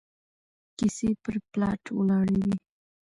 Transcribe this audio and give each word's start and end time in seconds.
کيسې 0.77 1.09
پر 1.23 1.35
پلاټ 1.51 1.81
ولاړې 1.97 2.37
وي 2.45 2.55